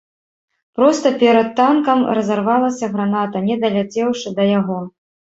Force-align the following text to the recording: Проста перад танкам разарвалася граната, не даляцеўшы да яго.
Проста 0.77 1.09
перад 1.23 1.47
танкам 1.59 1.99
разарвалася 2.19 2.89
граната, 2.93 3.37
не 3.49 3.55
даляцеўшы 3.65 4.33
да 4.41 4.47
яго. 4.59 4.79